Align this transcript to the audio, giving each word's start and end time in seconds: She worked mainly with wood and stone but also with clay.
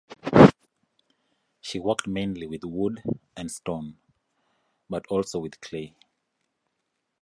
She 1.61 1.79
worked 1.79 2.07
mainly 2.07 2.47
with 2.47 2.63
wood 2.63 3.03
and 3.37 3.51
stone 3.51 3.97
but 4.89 5.05
also 5.09 5.37
with 5.37 5.61
clay. 5.61 5.93